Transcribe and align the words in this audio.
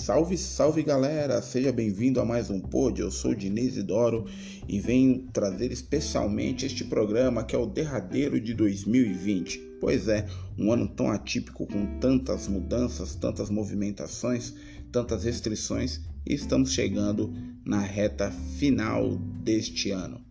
Salve, 0.00 0.38
salve 0.38 0.82
galera! 0.82 1.42
Seja 1.42 1.70
bem-vindo 1.70 2.22
a 2.22 2.24
mais 2.24 2.48
um 2.48 2.58
pod. 2.58 2.98
Eu 2.98 3.10
sou 3.10 3.34
Diniz 3.34 3.76
Idoro 3.76 4.24
e 4.66 4.80
venho 4.80 5.28
trazer 5.30 5.70
especialmente 5.70 6.64
este 6.64 6.84
programa 6.84 7.44
que 7.44 7.54
é 7.54 7.58
o 7.58 7.66
derradeiro 7.66 8.40
de 8.40 8.54
2020. 8.54 9.58
Pois 9.78 10.08
é, 10.08 10.26
um 10.58 10.72
ano 10.72 10.88
tão 10.88 11.10
atípico 11.10 11.66
com 11.66 11.98
tantas 11.98 12.48
mudanças, 12.48 13.14
tantas 13.14 13.50
movimentações, 13.50 14.54
tantas 14.90 15.24
restrições 15.24 16.00
e 16.26 16.32
estamos 16.32 16.72
chegando 16.72 17.30
na 17.62 17.80
reta 17.80 18.30
final 18.30 19.18
deste 19.44 19.90
ano. 19.90 20.24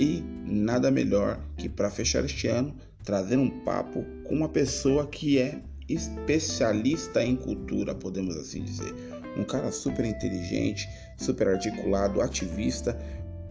E 0.00 0.20
nada 0.44 0.90
melhor 0.90 1.40
que 1.56 1.68
para 1.68 1.92
fechar 1.92 2.24
este 2.24 2.48
ano 2.48 2.74
trazer 3.04 3.36
um 3.36 3.62
papo 3.62 4.04
com 4.24 4.34
uma 4.34 4.48
pessoa 4.48 5.06
que 5.06 5.38
é 5.38 5.62
especialista 5.88 7.22
em 7.22 7.36
cultura, 7.36 7.94
podemos 7.94 8.36
assim 8.36 8.62
dizer. 8.62 8.94
Um 9.36 9.44
cara 9.44 9.70
super 9.70 10.04
inteligente, 10.04 10.88
super 11.16 11.48
articulado, 11.48 12.20
ativista, 12.20 12.98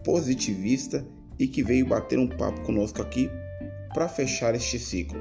positivista 0.04 1.06
e 1.38 1.46
que 1.46 1.62
veio 1.62 1.86
bater 1.86 2.18
um 2.18 2.28
papo 2.28 2.60
conosco 2.62 3.02
aqui 3.02 3.30
para 3.94 4.08
fechar 4.08 4.54
este 4.54 4.78
ciclo. 4.78 5.18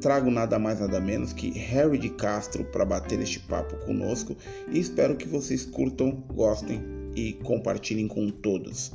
Trago 0.00 0.30
nada 0.30 0.58
mais 0.58 0.80
nada 0.80 1.00
menos 1.00 1.32
que 1.32 1.50
Harry 1.58 1.96
de 1.96 2.10
Castro 2.10 2.64
para 2.64 2.84
bater 2.84 3.20
este 3.20 3.40
papo 3.40 3.76
conosco 3.86 4.36
e 4.70 4.78
espero 4.78 5.16
que 5.16 5.26
vocês 5.26 5.64
curtam, 5.64 6.22
gostem 6.34 6.82
e 7.14 7.32
compartilhem 7.34 8.08
com 8.08 8.28
todos. 8.30 8.92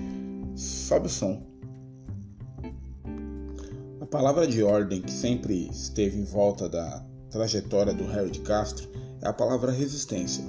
Sobe 0.56 1.08
o 1.08 1.10
som. 1.10 1.42
A 4.02 4.06
palavra 4.06 4.46
de 4.46 4.62
ordem 4.62 5.02
que 5.02 5.12
sempre 5.12 5.68
esteve 5.70 6.20
em 6.20 6.26
volta 6.26 6.68
da 6.68 7.09
trajetória 7.30 7.94
do 7.94 8.06
Harry 8.08 8.30
de 8.30 8.42
Castro 8.42 8.90
é 9.22 9.28
a 9.28 9.34
palavra 9.34 9.72
resistência. 9.72 10.44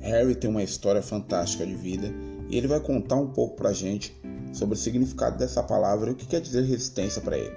Harry 0.00 0.34
tem 0.34 0.50
uma 0.50 0.62
história 0.62 1.02
fantástica 1.02 1.66
de 1.66 1.74
vida 1.74 2.12
e 2.48 2.56
ele 2.56 2.68
vai 2.68 2.80
contar 2.80 3.16
um 3.16 3.30
pouco 3.30 3.56
pra 3.56 3.72
gente 3.72 4.14
sobre 4.52 4.74
o 4.74 4.78
significado 4.78 5.38
dessa 5.38 5.62
palavra 5.62 6.10
e 6.10 6.12
o 6.12 6.16
que 6.16 6.26
quer 6.26 6.40
dizer 6.40 6.62
resistência 6.62 7.20
para 7.20 7.38
ele. 7.38 7.56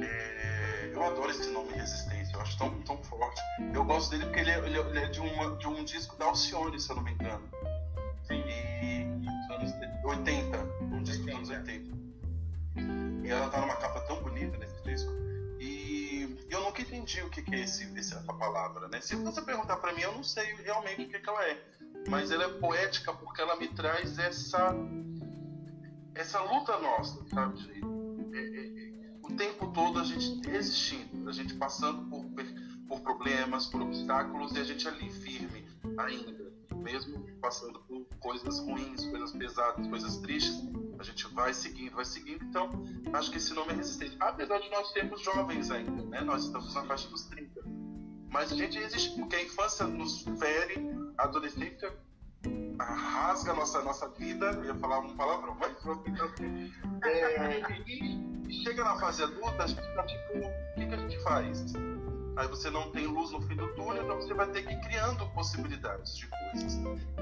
É, 0.00 0.90
eu 0.92 1.02
adoro 1.02 1.30
esse 1.30 1.48
nome 1.50 1.72
resistência, 1.72 2.34
eu 2.34 2.40
acho 2.40 2.58
tão, 2.58 2.70
tão 2.82 2.96
forte. 3.04 3.40
Eu 3.72 3.84
gosto 3.84 4.10
dele 4.10 4.24
porque 4.24 4.40
ele 4.40 4.50
é, 4.50 4.58
ele 4.66 4.78
é, 4.78 5.04
é 5.04 5.08
de, 5.08 5.20
uma, 5.20 5.56
de 5.56 5.66
um 5.68 5.84
disco 5.84 6.16
da 6.18 6.26
Alcione, 6.26 6.80
se 6.80 6.90
eu 6.90 6.96
não 6.96 7.02
me 7.02 7.12
engano. 7.12 7.42
E 8.30 9.06
anos 9.54 9.72
80, 10.04 10.63
entendi 17.04 17.22
o 17.22 17.28
que, 17.28 17.42
que 17.42 17.54
é 17.54 17.60
esse, 17.60 17.84
essa 17.98 18.20
palavra, 18.22 18.88
né? 18.88 19.00
Se 19.00 19.14
você 19.14 19.42
perguntar 19.42 19.76
para 19.76 19.92
mim, 19.92 20.00
eu 20.00 20.12
não 20.12 20.24
sei 20.24 20.54
realmente 20.56 21.02
o 21.02 21.08
que, 21.08 21.18
que 21.18 21.28
ela 21.28 21.44
é, 21.44 21.62
mas 22.08 22.30
ela 22.30 22.44
é 22.44 22.48
poética 22.48 23.12
porque 23.12 23.42
ela 23.42 23.56
me 23.56 23.68
traz 23.68 24.18
essa 24.18 24.74
essa 26.14 26.40
luta 26.40 26.78
nossa, 26.78 27.22
sabe? 27.28 27.58
É, 28.32 28.38
é, 28.38 28.66
é, 28.66 29.12
o 29.22 29.36
tempo 29.36 29.66
todo 29.72 29.98
a 29.98 30.04
gente 30.04 30.48
resistindo, 30.48 31.28
a 31.28 31.32
gente 31.32 31.54
passando 31.54 32.08
por, 32.08 32.24
por 32.88 33.00
problemas, 33.00 33.66
por 33.66 33.82
obstáculos 33.82 34.52
e 34.52 34.60
a 34.60 34.64
gente 34.64 34.86
ali 34.88 35.10
firme 35.10 35.66
ainda, 35.98 36.52
mesmo 36.76 37.18
passando 37.40 37.80
por 37.80 38.06
coisas 38.20 38.60
ruins, 38.60 39.04
coisas 39.06 39.32
pesadas, 39.32 39.86
coisas 39.88 40.16
tristes, 40.18 40.62
a 40.98 41.02
gente 41.02 41.26
vai 41.28 41.52
seguindo, 41.52 41.94
vai 41.94 42.04
seguindo. 42.04 42.44
Então, 42.44 42.70
acho 43.12 43.30
que 43.30 43.38
esse 43.38 43.52
nome 43.54 43.72
é 43.72 43.76
resistente. 43.76 44.16
Apesar 44.20 44.58
de 44.58 44.70
nós 44.70 44.92
sermos 44.92 45.20
jovens 45.22 45.70
ainda, 45.70 46.02
né? 46.04 46.20
Nós 46.20 46.44
estamos 46.44 46.74
na 46.74 46.84
faixa 46.84 47.08
dos 47.08 47.24
30. 47.24 47.62
Mas 48.30 48.52
a 48.52 48.56
gente 48.56 48.78
resiste 48.78 49.16
porque 49.18 49.36
a 49.36 49.42
infância 49.42 49.86
nos 49.86 50.22
fere, 50.22 50.74
a 51.16 51.24
adolescência 51.24 51.92
rasga 52.80 53.52
a 53.52 53.54
nossa, 53.54 53.82
nossa 53.82 54.08
vida. 54.10 54.46
Eu 54.46 54.64
ia 54.64 54.74
falar 54.74 55.00
um 55.00 55.16
palavrão, 55.16 55.56
mas 55.58 55.76
é, 57.04 57.80
e 57.88 58.52
chega 58.62 58.84
na 58.84 58.98
fase 58.98 59.22
adulta, 59.22 59.64
a 59.64 59.66
gente 59.66 59.94
tá 59.94 60.02
tipo, 60.04 60.38
o 60.38 60.74
que, 60.74 60.86
que 60.86 60.94
a 60.94 60.96
gente 60.96 61.22
faz? 61.22 61.72
Aí 62.36 62.48
você 62.48 62.70
não 62.70 62.90
tem 62.90 63.06
luz 63.06 63.30
no 63.30 63.40
fim 63.42 63.54
do 63.54 63.68
túnel, 63.74 64.02
então 64.02 64.16
você 64.16 64.34
vai 64.34 64.46
ter 64.48 64.62
que 64.62 64.72
ir 64.72 64.80
criando 64.80 65.26
possibilidades 65.30 66.16
de 66.16 66.26
coisas. 66.26 66.78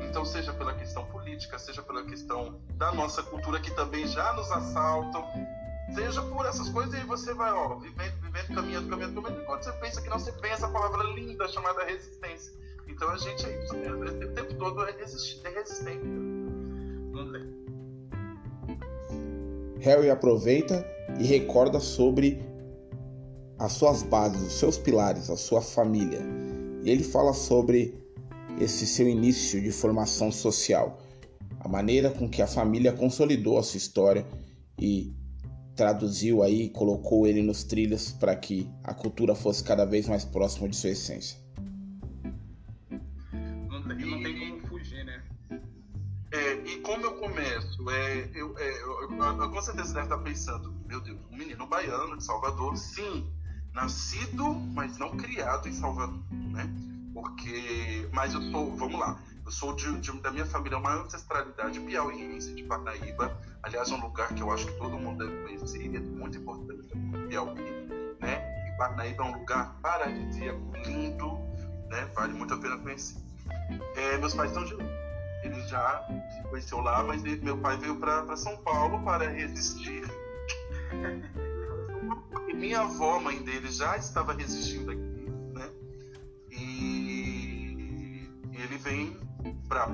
Então, 0.08 0.24
seja 0.24 0.52
pela 0.52 0.74
questão 0.74 1.04
política, 1.06 1.58
seja 1.58 1.82
pela 1.82 2.04
questão 2.04 2.60
da 2.76 2.92
nossa 2.92 3.22
cultura, 3.22 3.60
que 3.60 3.70
também 3.72 4.06
já 4.06 4.32
nos 4.32 4.50
assaltam, 4.50 5.24
seja 5.94 6.22
por 6.22 6.46
essas 6.46 6.68
coisas, 6.70 6.98
e 7.00 7.04
você 7.04 7.34
vai, 7.34 7.52
ó, 7.52 7.76
vivendo, 7.76 8.14
vivendo, 8.20 8.54
caminhando, 8.54 8.88
caminhando, 8.88 9.22
caminhando, 9.22 9.44
quando 9.44 9.62
você 9.62 9.72
pensa 9.72 10.00
que 10.00 10.08
não, 10.08 10.18
você 10.18 10.32
pensa 10.32 10.66
a 10.66 10.70
palavra 10.70 11.02
linda 11.14 11.46
chamada 11.48 11.84
resistência. 11.84 12.52
Então, 12.88 13.10
a 13.10 13.18
gente 13.18 13.44
é 13.46 13.90
o 13.90 14.34
tempo 14.34 14.54
todo 14.54 14.84
é, 14.86 14.92
resistir, 14.92 15.40
é 15.44 15.50
resistente. 15.50 16.04
Não 16.04 17.32
tem. 17.32 17.62
Harry 19.80 20.10
aproveita 20.10 20.86
e 21.18 21.24
recorda 21.24 21.80
sobre 21.80 22.51
as 23.62 23.74
suas 23.74 24.02
bases, 24.02 24.42
os 24.42 24.54
seus 24.54 24.76
pilares, 24.76 25.30
a 25.30 25.36
sua 25.36 25.62
família. 25.62 26.18
E 26.82 26.90
ele 26.90 27.04
fala 27.04 27.32
sobre 27.32 27.94
esse 28.58 28.84
seu 28.84 29.08
início 29.08 29.62
de 29.62 29.70
formação 29.70 30.32
social, 30.32 31.00
a 31.60 31.68
maneira 31.68 32.10
com 32.10 32.28
que 32.28 32.42
a 32.42 32.46
família 32.48 32.92
consolidou 32.92 33.58
a 33.58 33.62
sua 33.62 33.78
história 33.78 34.26
e 34.76 35.14
traduziu 35.76 36.42
aí, 36.42 36.70
colocou 36.70 37.24
ele 37.24 37.40
nos 37.40 37.62
trilhos 37.62 38.10
para 38.10 38.34
que 38.34 38.68
a 38.82 38.92
cultura 38.92 39.32
fosse 39.32 39.62
cada 39.62 39.84
vez 39.84 40.08
mais 40.08 40.24
próxima 40.24 40.68
de 40.68 40.74
sua 40.74 40.90
essência. 40.90 41.38
Não 43.70 43.86
tem, 43.86 44.06
não 44.06 44.22
tem 44.24 44.38
como 44.38 44.66
fugir, 44.66 45.04
né? 45.04 45.22
É, 46.32 46.54
e 46.64 46.80
como 46.80 47.04
eu 47.04 47.12
começo? 47.12 47.90
É, 47.90 48.30
eu, 48.34 48.58
é, 48.58 48.82
eu, 48.82 49.02
eu, 49.02 49.40
eu, 49.40 49.50
com 49.50 49.62
certeza 49.62 49.94
deve 49.94 50.06
estar 50.06 50.18
pensando, 50.18 50.74
meu 50.84 51.00
Deus, 51.00 51.20
um 51.30 51.36
menino 51.36 51.64
baiano 51.68 52.16
de 52.16 52.24
Salvador, 52.24 52.76
sim, 52.76 53.30
nascido, 53.72 54.54
mas 54.74 54.98
não 54.98 55.16
criado 55.16 55.68
em 55.68 55.72
Salvador, 55.72 56.18
né? 56.30 56.68
Porque, 57.14 58.08
mas 58.12 58.34
eu 58.34 58.42
sou, 58.50 58.74
vamos 58.76 58.98
lá, 58.98 59.18
eu 59.44 59.50
sou 59.50 59.74
de, 59.74 60.00
de 60.00 60.12
da 60.20 60.30
minha 60.30 60.46
família 60.46 60.78
uma 60.78 61.02
ancestralidade 61.02 61.78
piauiense 61.80 62.54
de 62.54 62.62
Parnaíba, 62.64 63.36
aliás 63.62 63.90
é 63.90 63.94
um 63.94 64.00
lugar 64.00 64.34
que 64.34 64.42
eu 64.42 64.50
acho 64.50 64.66
que 64.66 64.78
todo 64.78 64.98
mundo 64.98 65.24
deve 65.24 65.42
conhecer, 65.42 65.94
é 65.94 66.00
muito 66.00 66.38
importante, 66.38 66.88
Piauí, 67.28 67.60
né? 68.20 68.68
E 68.68 68.76
Parnaíba 68.76 69.24
é 69.24 69.26
um 69.26 69.38
lugar 69.38 69.74
paradisíaco, 69.82 70.60
lindo, 70.84 71.38
né? 71.88 72.08
Vale 72.14 72.32
muito 72.32 72.54
a 72.54 72.58
pena 72.58 72.78
conhecer. 72.78 73.16
É, 73.96 74.18
meus 74.18 74.34
pais 74.34 74.50
estão 74.50 74.64
de. 74.64 74.74
Ele 75.42 75.60
já 75.66 76.06
se 76.30 76.48
conheceu 76.48 76.80
lá, 76.80 77.02
mas 77.02 77.22
meu 77.22 77.58
pai 77.58 77.76
veio 77.76 77.96
para 77.96 78.36
São 78.36 78.56
Paulo 78.58 79.02
para 79.02 79.28
resistir 79.28 80.04
minha 82.54 82.80
avó, 82.80 83.18
mãe 83.20 83.42
dele, 83.42 83.70
já 83.70 83.96
estava 83.96 84.32
resistindo 84.32 84.90
aqui, 84.90 85.30
né? 85.54 85.70
E, 86.50 88.28
e 88.52 88.62
ele 88.62 88.78
vem 88.78 89.16
para 89.68 89.86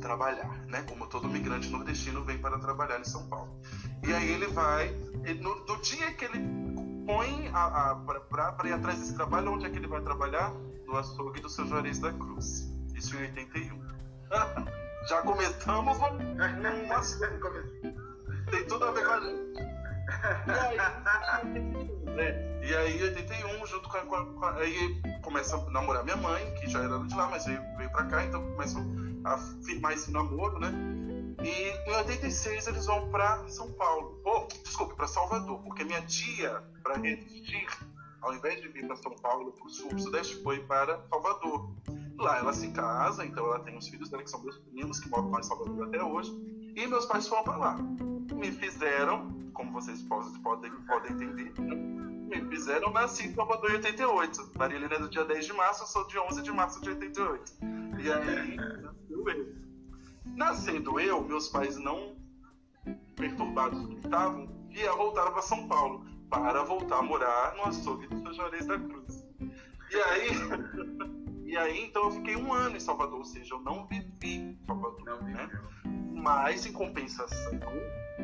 trabalhar, 0.00 0.64
né? 0.66 0.82
Como 0.88 1.06
todo 1.06 1.28
migrante 1.28 1.68
nordestino 1.68 2.24
vem 2.24 2.38
para 2.38 2.58
trabalhar 2.58 2.98
em 3.00 3.04
São 3.04 3.28
Paulo. 3.28 3.60
E 4.06 4.12
aí 4.12 4.30
ele 4.30 4.46
vai, 4.48 4.88
ele, 5.24 5.40
no, 5.40 5.64
no, 5.66 5.80
dia 5.82 6.12
que 6.14 6.24
ele 6.24 6.38
põe 7.06 7.50
para 8.30 8.68
ir 8.68 8.72
atrás 8.72 8.98
desse 8.98 9.14
trabalho, 9.14 9.52
onde 9.52 9.66
é 9.66 9.70
que 9.70 9.76
ele 9.76 9.86
vai 9.86 10.00
trabalhar? 10.00 10.52
No 10.86 10.96
açougue 10.96 11.40
do 11.40 11.48
seu 11.48 11.66
Juarez 11.66 11.98
da 11.98 12.12
Cruz. 12.12 12.68
Isso 12.94 13.16
em 13.16 13.20
81. 13.20 13.80
Já 15.08 15.22
começamos 15.22 15.96
uma, 15.96 16.10
Tem 18.50 18.66
tudo 18.66 18.84
a 18.84 18.90
ver 18.92 19.04
com 19.04 19.12
a 19.12 19.20
gente. 19.20 19.79
E 20.46 20.50
aí, 20.50 22.10
né? 22.16 22.50
E 22.62 22.74
aí, 22.74 22.98
em 22.98 23.02
81, 23.02 23.66
junto 23.66 23.88
com 23.88 23.96
a, 23.96 24.26
com 24.26 24.44
a, 24.44 24.54
Aí 24.56 25.00
começa 25.22 25.56
a 25.56 25.70
namorar 25.70 26.04
minha 26.04 26.16
mãe, 26.16 26.54
que 26.54 26.68
já 26.68 26.82
era 26.82 26.98
de 26.98 27.14
lá, 27.14 27.28
mas 27.28 27.46
veio, 27.46 27.60
veio 27.76 27.90
pra 27.90 28.04
cá, 28.06 28.24
então 28.24 28.42
começam 28.52 28.84
a 29.24 29.38
firmar 29.64 29.92
esse 29.92 30.10
namoro, 30.10 30.58
né? 30.58 30.72
E 31.42 31.90
em 31.90 31.96
86 31.96 32.66
eles 32.66 32.86
vão 32.86 33.10
pra 33.10 33.48
São 33.48 33.72
Paulo. 33.72 34.20
Oh, 34.24 34.46
desculpe, 34.62 34.94
pra 34.94 35.06
Salvador, 35.06 35.62
porque 35.62 35.84
minha 35.84 36.02
tia, 36.02 36.62
pra 36.82 36.96
resistir, 36.96 37.66
ao 38.20 38.34
invés 38.34 38.60
de 38.60 38.68
vir 38.68 38.86
para 38.86 38.96
São 38.96 39.12
Paulo, 39.16 39.52
pro 39.52 39.70
sul, 39.70 39.88
pro 39.88 39.98
sudeste, 39.98 40.42
foi 40.42 40.60
para 40.60 41.00
Salvador. 41.08 41.70
Lá 42.18 42.38
ela 42.38 42.52
se 42.52 42.68
casa, 42.72 43.24
então 43.24 43.46
ela 43.46 43.60
tem 43.60 43.76
os 43.78 43.88
filhos 43.88 44.10
dela, 44.10 44.22
que 44.22 44.30
são 44.30 44.42
meus 44.42 44.58
primos, 44.58 45.00
que 45.00 45.08
moram 45.08 45.30
lá 45.30 45.40
em 45.40 45.42
Salvador 45.42 45.86
até 45.86 46.02
hoje. 46.04 46.30
E 46.76 46.86
meus 46.86 47.06
pais 47.06 47.26
foram 47.26 47.44
para 47.44 47.56
lá. 47.56 47.78
Me 48.34 48.52
fizeram 48.52 49.39
como 49.50 49.72
vocês 49.72 50.02
podem, 50.02 50.72
podem 50.86 51.12
entender, 51.12 51.52
me 51.58 52.48
fizeram 52.48 52.90
nasci 52.92 53.26
em 53.26 53.34
Salvador 53.34 53.70
em 53.70 53.74
88. 53.74 54.52
Maria 54.56 54.76
Helena 54.76 54.94
é 54.94 54.98
do 55.00 55.08
dia 55.08 55.24
10 55.24 55.46
de 55.46 55.52
março, 55.52 55.82
eu 55.82 55.86
sou 55.86 56.06
de 56.06 56.18
11 56.18 56.42
de 56.42 56.52
março 56.52 56.80
de 56.80 56.88
88. 56.90 57.52
E 58.02 58.12
aí, 58.12 58.56
nasceu 58.56 59.28
eu. 59.28 59.54
Nascendo 60.36 61.00
eu, 61.00 61.22
meus 61.24 61.48
pais 61.48 61.76
não 61.76 62.16
perturbados 63.16 63.86
que 63.86 63.94
estavam, 63.96 64.46
via 64.68 64.92
voltaram 64.92 65.32
para 65.32 65.42
São 65.42 65.66
Paulo 65.66 66.06
para 66.30 66.62
voltar 66.62 66.98
a 66.98 67.02
morar 67.02 67.54
no 67.56 67.64
açougue 67.64 68.06
do 68.06 68.20
São 68.22 68.32
Juarez 68.32 68.66
da 68.66 68.78
Cruz. 68.78 69.26
E 69.90 69.96
aí, 69.96 70.30
E 71.50 71.56
aí, 71.56 71.84
então, 71.84 72.04
eu 72.04 72.12
fiquei 72.12 72.36
um 72.36 72.52
ano 72.52 72.76
em 72.76 72.80
Salvador, 72.80 73.18
ou 73.18 73.24
seja, 73.24 73.54
eu 73.54 73.60
não 73.62 73.84
vivi 73.84 74.36
em 74.36 74.58
Salvador, 74.64 75.04
não 75.04 75.20
né? 75.20 75.50
Mas, 76.14 76.64
em 76.64 76.72
compensação, 76.72 77.58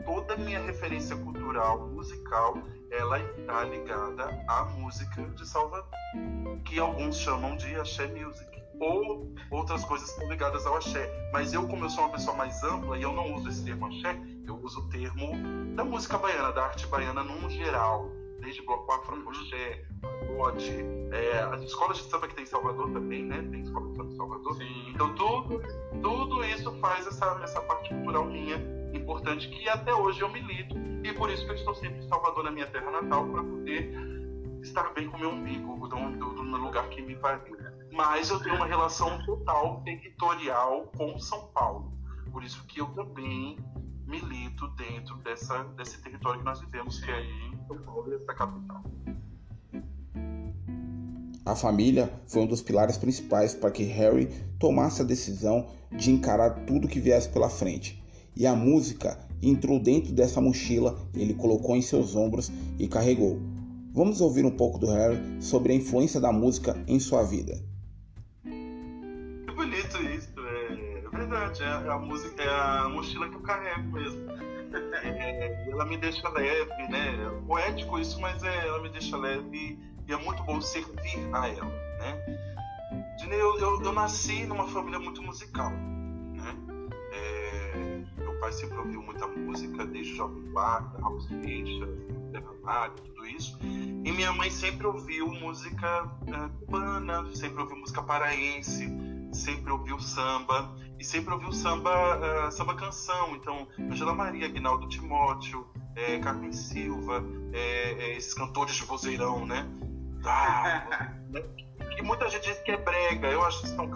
toda 0.02 0.34
a 0.34 0.36
minha 0.36 0.60
referência 0.60 1.16
cultural, 1.16 1.88
musical, 1.88 2.56
ela 2.90 3.18
está 3.18 3.64
ligada 3.64 4.44
à 4.48 4.64
música 4.64 5.22
de 5.22 5.46
Salvador, 5.46 5.88
que 6.64 6.78
alguns 6.78 7.18
chamam 7.18 7.56
de 7.56 7.74
axé 7.76 8.06
music 8.06 8.56
ou 8.78 9.32
outras 9.50 9.84
coisas 9.84 10.10
estão 10.10 10.28
ligadas 10.28 10.66
ao 10.66 10.76
axé. 10.76 11.10
Mas 11.32 11.52
eu, 11.52 11.66
como 11.66 11.84
eu 11.84 11.90
sou 11.90 12.04
uma 12.04 12.12
pessoa 12.12 12.36
mais 12.36 12.62
ampla 12.62 12.98
e 12.98 13.02
eu 13.02 13.12
não 13.12 13.34
uso 13.34 13.48
esse 13.48 13.64
termo 13.64 13.86
axé, 13.86 14.18
eu 14.46 14.56
uso 14.62 14.80
o 14.80 14.88
termo 14.88 15.74
da 15.74 15.84
música 15.84 16.18
baiana, 16.18 16.52
da 16.52 16.64
arte 16.64 16.86
baiana 16.86 17.22
num 17.22 17.48
geral, 17.50 18.10
desde 18.40 18.62
bloco 18.62 18.90
afro, 18.92 19.28
axé, 19.30 19.84
pode, 20.36 20.70
é, 21.12 21.38
as 21.40 21.62
escolas 21.62 21.98
de 21.98 22.04
samba 22.04 22.28
que 22.28 22.34
tem 22.34 22.44
em 22.44 22.46
Salvador 22.46 22.90
também, 22.92 23.24
né? 23.24 23.46
Tem 23.50 23.62
escola 23.62 23.88
de 23.88 23.96
samba 23.96 24.12
em 24.12 24.16
Salvador. 24.16 24.54
Sim. 24.56 24.90
Então 24.94 25.14
tudo, 25.14 25.62
tudo 26.02 26.44
isso 26.44 26.72
faz 26.80 27.06
essa, 27.06 27.40
essa 27.42 27.60
parte 27.62 27.88
cultural 27.88 28.26
minha 28.26 28.75
importante 28.96 29.48
que 29.48 29.68
até 29.68 29.94
hoje 29.94 30.20
eu 30.20 30.30
milito 30.30 30.76
e 31.04 31.12
por 31.12 31.30
isso 31.30 31.44
que 31.44 31.52
eu 31.52 31.56
estou 31.56 31.74
sempre 31.74 31.98
em 31.98 32.08
Salvador, 32.08 32.44
na 32.44 32.50
minha 32.50 32.66
terra 32.66 32.90
natal, 32.90 33.28
para 33.28 33.42
poder 33.42 33.94
estar 34.62 34.92
bem 34.94 35.08
com 35.08 35.18
meu 35.18 35.30
umbigo, 35.30 35.88
do, 35.88 35.96
do, 36.18 36.34
do 36.34 36.42
lugar 36.42 36.88
que 36.88 37.00
me 37.00 37.14
pariu 37.16 37.56
mas 37.96 38.28
eu 38.28 38.38
tenho 38.40 38.56
uma 38.56 38.66
relação 38.66 39.24
total 39.24 39.80
territorial 39.82 40.92
com 40.96 41.18
São 41.18 41.46
Paulo. 41.54 41.92
Por 42.30 42.44
isso 42.44 42.62
que 42.66 42.80
eu 42.80 42.86
também 42.88 43.56
milito 44.06 44.68
dentro 44.76 45.16
dessa, 45.18 45.64
desse 45.76 46.00
território 46.02 46.40
que 46.40 46.44
nós 46.44 46.60
vivemos, 46.60 47.00
que 47.00 47.10
é 47.10 47.14
aí 47.14 47.58
São 47.66 47.78
Paulo, 47.78 48.12
essa 48.14 48.34
capital. 48.34 48.84
A 51.44 51.54
família 51.54 52.12
foi 52.26 52.42
um 52.42 52.46
dos 52.46 52.60
pilares 52.60 52.98
principais 52.98 53.54
para 53.54 53.70
que 53.70 53.84
Harry 53.84 54.26
tomasse 54.58 55.00
a 55.00 55.04
decisão 55.04 55.70
de 55.92 56.10
encarar 56.10 56.50
tudo 56.66 56.88
que 56.88 57.00
viesse 57.00 57.28
pela 57.28 57.48
frente. 57.48 58.02
E 58.36 58.46
a 58.46 58.54
música 58.54 59.18
entrou 59.42 59.80
dentro 59.80 60.12
dessa 60.12 60.40
mochila, 60.40 60.98
ele 61.14 61.34
colocou 61.34 61.74
em 61.74 61.82
seus 61.82 62.14
ombros 62.14 62.50
e 62.78 62.86
carregou. 62.86 63.40
Vamos 63.92 64.20
ouvir 64.20 64.44
um 64.44 64.50
pouco 64.50 64.78
do 64.78 64.88
Harry 64.88 65.18
sobre 65.40 65.72
a 65.72 65.76
influência 65.76 66.20
da 66.20 66.32
música 66.32 66.76
em 66.86 67.00
sua 67.00 67.22
vida. 67.22 67.58
verdade, 71.26 71.62
é 71.62 71.90
a 71.90 71.98
música, 71.98 72.42
é 72.42 72.48
a 72.48 72.88
mochila 72.88 73.28
que 73.28 73.34
eu 73.34 73.40
carrego 73.40 73.92
mesmo. 73.92 74.30
É, 75.02 75.68
ela 75.70 75.84
me 75.84 75.96
deixa 75.96 76.28
leve, 76.28 76.88
né? 76.88 77.14
É 77.26 77.46
poético 77.46 77.98
isso, 77.98 78.20
mas 78.20 78.42
é, 78.42 78.66
ela 78.66 78.80
me 78.80 78.88
deixa 78.88 79.16
leve 79.16 79.78
e 80.06 80.12
é 80.12 80.16
muito 80.16 80.42
bom 80.44 80.60
servir 80.60 81.28
a 81.32 81.48
ela, 81.48 81.66
né? 81.98 82.46
Eu, 83.28 83.58
eu, 83.58 83.82
eu, 83.82 83.92
nasci 83.92 84.46
numa 84.46 84.68
família 84.68 85.00
muito 85.00 85.20
musical? 85.20 85.72
É, 85.72 85.95
pai 88.40 88.52
sempre 88.52 88.78
ouviu 88.78 89.02
muita 89.02 89.26
música, 89.26 89.84
desde 89.86 90.14
Jovem 90.14 90.42
Guarda, 90.52 90.98
Raul 91.00 91.20
Seixas, 91.20 91.88
Ramalho, 92.34 92.94
tudo 92.94 93.26
isso. 93.26 93.58
E 93.62 94.12
minha 94.12 94.32
mãe 94.32 94.50
sempre 94.50 94.86
ouviu 94.86 95.28
música 95.28 96.10
é, 96.26 96.48
cubana, 96.64 97.34
sempre 97.34 97.60
ouviu 97.60 97.76
música 97.76 98.02
paraense, 98.02 98.88
sempre 99.32 99.72
ouviu 99.72 99.98
samba 100.00 100.74
e 100.98 101.04
sempre 101.04 101.34
ouviu 101.34 101.52
samba, 101.52 101.90
uh, 102.46 102.52
samba 102.52 102.74
canção. 102.74 103.36
Então, 103.36 103.68
Angela 103.78 104.14
Maria, 104.14 104.46
Aguinaldo 104.46 104.88
Timóteo, 104.88 105.66
é, 105.94 106.18
Carmen 106.18 106.52
Silva, 106.52 107.24
é, 107.52 107.92
é, 107.92 108.16
esses 108.16 108.34
cantores 108.34 108.74
de 108.74 108.84
vozeirão, 108.84 109.46
né? 109.46 109.66
Ah? 110.24 111.12
E 111.98 112.02
muita 112.02 112.28
gente 112.28 112.44
diz 112.44 112.58
que 112.58 112.70
é 112.70 112.76
brega. 112.76 113.28
Eu 113.28 113.42
acho 113.42 113.64
isso 113.64 113.74
tão 113.74 113.88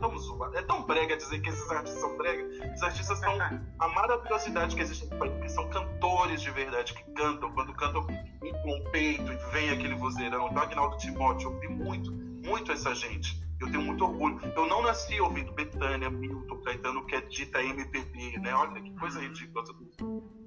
tão 0.00 0.16
zoado. 0.18 0.56
É 0.56 0.62
tão 0.62 0.82
brega 0.82 1.16
dizer 1.16 1.40
que 1.40 1.48
esses 1.48 1.70
artistas 1.70 2.00
são 2.00 2.16
brega. 2.16 2.72
Os 2.74 2.82
artistas 2.82 3.18
são 3.18 3.36
a 3.78 3.88
maravilhosidade 3.88 4.76
que 4.76 4.82
existe 4.82 5.06
porque 5.08 5.48
são 5.48 5.68
cantores 5.68 6.40
de 6.40 6.50
verdade, 6.50 6.94
que 6.94 7.04
cantam. 7.12 7.52
Quando 7.52 7.72
cantam 7.74 8.02
com 8.04 8.70
o 8.70 8.90
peito 8.90 9.32
e 9.32 9.36
vem 9.52 9.70
aquele 9.70 9.94
vozeirão. 9.94 10.48
Então, 10.48 10.62
Aguinaldo 10.62 10.96
Timóteo, 10.98 11.50
eu 11.50 11.60
vi 11.60 11.68
muito, 11.68 12.12
muito 12.12 12.72
essa 12.72 12.94
gente. 12.94 13.44
Eu 13.60 13.70
tenho 13.70 13.82
muito 13.82 14.04
orgulho. 14.04 14.38
Eu 14.54 14.66
não 14.66 14.82
nasci 14.82 15.18
ouvindo 15.20 15.52
Betânia, 15.52 16.10
Milton, 16.10 16.58
Caetano, 16.58 17.06
que 17.06 17.14
é 17.14 17.20
dita 17.22 17.62
MPB, 17.62 18.38
né? 18.38 18.54
Olha 18.54 18.80
que 18.80 18.90
coisa 18.96 19.18
ridícula 19.18 19.64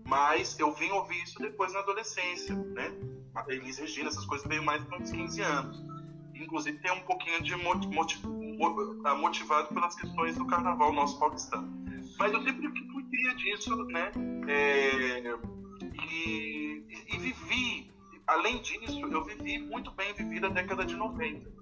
Mas 0.05 0.57
eu 0.59 0.71
vim 0.73 0.91
ouvir 0.91 1.23
isso 1.23 1.39
depois 1.39 1.73
na 1.73 1.79
adolescência, 1.79 2.55
né? 2.55 2.93
A 3.33 3.45
Elis 3.51 3.79
Regina, 3.79 4.09
essas 4.09 4.25
coisas 4.25 4.47
veio 4.47 4.63
mais 4.63 4.83
para 4.83 4.99
uns 4.99 5.11
15 5.11 5.41
anos. 5.41 5.83
Inclusive 6.35 6.77
tem 6.79 6.91
um 6.91 7.01
pouquinho 7.01 7.41
de 7.41 7.53
ah, 7.53 7.57
motivado 9.19 9.73
pelas 9.73 9.95
questões 9.95 10.37
do 10.37 10.45
carnaval 10.45 10.93
nosso 10.93 11.17
paulistano. 11.19 11.67
Mas 12.17 12.33
eu 12.33 12.43
sempre 12.43 12.69
fui 12.91 13.03
cria 13.03 13.35
disso, 13.35 13.75
né? 13.85 14.11
É, 14.47 15.33
e, 16.11 16.83
e 17.13 17.17
vivi, 17.17 17.91
além 18.27 18.61
disso, 18.61 18.99
eu 18.99 19.23
vivi 19.23 19.59
muito 19.59 19.91
bem, 19.91 20.13
vivi 20.13 20.45
a 20.45 20.49
década 20.49 20.85
de 20.85 20.95
90 20.95 21.59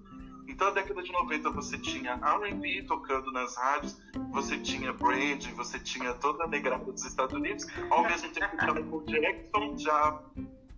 então, 0.48 0.68
na 0.68 0.74
década 0.74 1.02
de 1.02 1.12
90, 1.12 1.50
você 1.50 1.78
tinha 1.78 2.14
R&B 2.14 2.82
tocando 2.84 3.30
nas 3.30 3.54
rádios, 3.56 3.96
você 4.32 4.58
tinha 4.58 4.92
Brand, 4.92 5.46
você 5.54 5.78
tinha 5.78 6.14
toda 6.14 6.44
a 6.44 6.46
negrada 6.48 6.90
dos 6.90 7.04
Estados 7.04 7.36
Unidos, 7.36 7.66
ao 7.90 8.02
mesmo 8.02 8.28
tempo 8.32 8.56
que 8.56 8.66
Michael 8.66 9.04
Jackson 9.04 9.78
já 9.78 10.20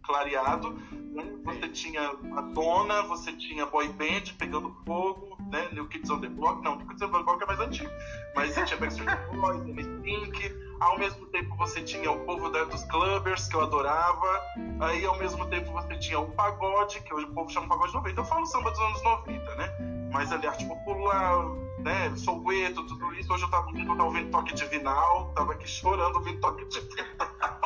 clareado, 0.02 0.72
né? 0.72 1.24
você 1.44 1.68
tinha 1.68 2.12
Madonna, 2.14 3.02
você 3.04 3.32
tinha 3.32 3.64
boy 3.64 3.88
band 3.88 4.34
pegando 4.36 4.74
fogo, 4.84 5.38
né? 5.50 5.68
New 5.72 5.86
Kids 5.88 6.10
on 6.10 6.20
the 6.20 6.28
Block, 6.28 6.62
não, 6.62 6.76
New 6.76 6.86
Kids 6.86 7.02
on 7.02 7.10
the 7.10 7.22
Block 7.22 7.42
é 7.42 7.46
mais 7.46 7.60
antigo, 7.60 7.90
mas 8.34 8.54
você 8.54 8.64
tinha 8.64 8.78
Backstreet 8.78 9.18
Boys, 9.40 9.86
Pink, 10.02 10.54
ao 10.80 10.98
mesmo 10.98 11.26
tempo 11.26 11.56
você 11.56 11.82
tinha 11.82 12.10
o 12.10 12.20
povo 12.24 12.48
da, 12.50 12.64
dos 12.64 12.84
clubbers, 12.84 13.48
que 13.48 13.56
eu 13.56 13.62
adorava, 13.62 14.40
aí 14.80 15.04
ao 15.04 15.18
mesmo 15.18 15.46
tempo 15.46 15.70
você 15.72 15.96
tinha 15.98 16.18
o 16.18 16.30
pagode, 16.32 17.00
que 17.02 17.12
hoje 17.12 17.26
o 17.26 17.34
povo 17.34 17.50
chama 17.50 17.68
pagode 17.68 17.92
90, 17.92 18.20
eu 18.20 18.24
falo 18.24 18.46
samba 18.46 18.70
dos 18.70 18.80
anos 18.80 19.02
90, 19.02 19.54
né? 19.56 19.68
Mas 20.12 20.32
ali 20.32 20.46
arte 20.46 20.64
popular, 20.66 21.44
né? 21.78 22.14
Soueto, 22.16 22.84
tudo 22.86 23.14
isso, 23.14 23.32
hoje 23.32 23.44
eu 23.44 23.50
tava, 23.50 23.70
eu 23.70 23.86
tava 23.86 24.04
ouvindo 24.04 24.30
toque 24.30 24.54
divinal, 24.54 25.32
tava 25.34 25.52
aqui 25.52 25.68
chorando 25.68 26.16
ouvindo 26.16 26.40
toque 26.40 26.64
divinal. 26.66 27.59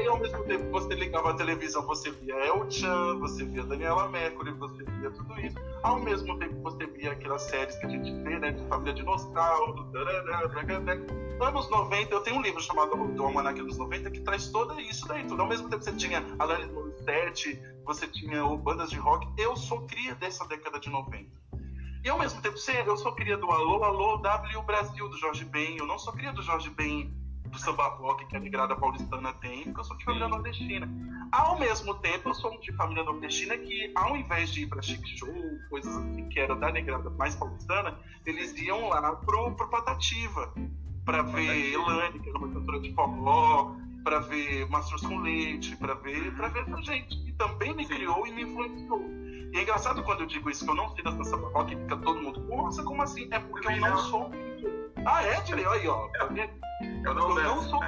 Aí, 0.00 0.06
ao 0.06 0.18
mesmo 0.18 0.42
tempo, 0.44 0.70
você 0.70 0.94
ligava 0.94 1.28
a 1.28 1.34
televisão, 1.34 1.86
você 1.86 2.10
via 2.10 2.34
El 2.46 2.70
Chan, 2.70 3.18
você 3.18 3.44
via 3.44 3.62
Daniela 3.64 4.08
Mercury, 4.08 4.50
você 4.52 4.82
via 4.82 5.10
tudo 5.10 5.38
isso. 5.38 5.58
Ao 5.82 6.00
mesmo 6.00 6.38
tempo, 6.38 6.58
você 6.62 6.86
via 6.86 7.12
aquelas 7.12 7.42
séries 7.42 7.76
que 7.76 7.84
a 7.84 7.88
gente 7.90 8.10
vê, 8.22 8.38
né, 8.38 8.52
de 8.52 8.66
Família 8.66 8.94
Dinossauro, 8.94 9.92
anos 11.38 11.68
90, 11.68 12.14
eu 12.14 12.20
tenho 12.22 12.36
um 12.36 12.40
livro 12.40 12.62
chamado 12.62 12.96
Do 13.08 13.24
Almanac 13.24 13.60
dos 13.60 13.76
90 13.76 14.10
que 14.10 14.20
traz 14.20 14.48
tudo 14.48 14.80
isso 14.80 15.06
daí 15.06 15.22
tudo. 15.26 15.42
Ao 15.42 15.48
mesmo 15.48 15.68
tempo, 15.68 15.84
você 15.84 15.92
tinha 15.92 16.24
Alanis 16.38 16.72
Morissette, 16.72 17.60
você 17.84 18.06
tinha 18.06 18.42
bandas 18.56 18.88
de 18.88 18.96
rock. 18.96 19.28
Eu 19.36 19.54
sou 19.54 19.86
cria 19.86 20.14
dessa 20.14 20.48
década 20.48 20.80
de 20.80 20.88
90. 20.88 21.28
E 22.02 22.08
ao 22.08 22.18
mesmo 22.18 22.40
tempo, 22.40 22.56
eu 22.86 22.96
sou 22.96 23.12
cria 23.14 23.36
do 23.36 23.50
Alô, 23.50 23.84
Alô, 23.84 24.16
W 24.16 24.62
Brasil, 24.62 25.10
do 25.10 25.18
Jorge 25.18 25.44
Ben. 25.44 25.76
Eu 25.76 25.86
não 25.86 25.98
sou 25.98 26.14
cria 26.14 26.32
do 26.32 26.40
Jorge 26.40 26.70
Ben 26.70 27.19
do 27.50 27.58
samba 27.58 27.88
rock 27.88 28.24
que 28.26 28.36
a 28.36 28.40
migrada 28.40 28.76
paulistana 28.76 29.32
tem, 29.34 29.64
porque 29.64 29.80
eu 29.80 29.84
sou 29.84 29.96
de 29.96 30.04
família 30.04 30.28
nordestina. 30.28 30.88
Ao 31.32 31.58
mesmo 31.58 31.94
tempo, 31.96 32.28
eu 32.28 32.34
sou 32.34 32.58
de 32.60 32.72
família 32.76 33.02
nordestina 33.02 33.58
que, 33.58 33.90
ao 33.94 34.16
invés 34.16 34.50
de 34.50 34.62
ir 34.62 34.66
para 34.68 34.80
chic 34.80 35.04
show, 35.18 35.34
coisas 35.68 35.94
assim 35.96 36.28
que 36.28 36.38
era 36.38 36.54
da 36.54 36.70
negrada 36.70 37.10
mais 37.10 37.34
paulistana, 37.34 37.98
eles 38.24 38.56
iam 38.56 38.88
lá 38.88 39.14
pro, 39.16 39.50
pro 39.52 39.68
Patativa, 39.68 40.52
para 41.04 41.22
ver 41.22 41.72
Elane, 41.72 42.20
que 42.20 42.28
era 42.28 42.38
uma 42.38 42.48
cantora 42.52 42.80
de 42.80 42.94
forró, 42.94 43.74
para 44.04 44.20
ver 44.20 44.68
Mastros 44.68 45.02
com 45.02 45.18
Leite, 45.18 45.76
para 45.76 45.94
ver, 45.94 46.34
pra 46.36 46.48
ver 46.48 46.62
essa 46.62 46.82
gente, 46.82 47.16
que 47.24 47.32
também 47.32 47.74
me 47.74 47.84
Sim. 47.84 47.94
criou 47.94 48.26
e 48.26 48.32
me 48.32 48.42
influenciou. 48.42 49.02
E 49.52 49.58
é 49.58 49.62
engraçado 49.62 50.02
quando 50.04 50.20
eu 50.20 50.26
digo 50.26 50.48
isso, 50.48 50.64
que 50.64 50.70
eu 50.70 50.74
não 50.74 50.88
sei 50.94 51.02
da 51.02 51.24
samba 51.24 51.48
rock, 51.48 51.74
fica 51.74 51.96
todo 51.96 52.20
mundo, 52.20 52.40
nossa, 52.48 52.82
como 52.84 53.02
assim? 53.02 53.28
É 53.30 53.38
porque 53.40 53.66
eu 53.66 53.76
não 53.80 53.98
sou 53.98 54.30
ah, 55.06 55.22
é, 55.22 55.40
Dilei? 55.42 55.66
Aí, 55.66 55.88
ó. 55.88 56.08
Tá 56.08 56.28
eu 57.04 57.14
não, 57.14 57.38
eu 57.38 57.44
não 57.44 57.62
sou. 57.62 57.80